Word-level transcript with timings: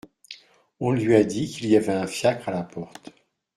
On 0.79 0.89
lui 0.93 1.13
a 1.13 1.23
dit 1.23 1.45
qu'il 1.45 1.67
y 1.67 1.77
avait 1.77 1.93
un 1.93 2.07
fiacre 2.07 2.49
à 2.49 2.51
la 2.51 2.63
porte. 2.63 3.11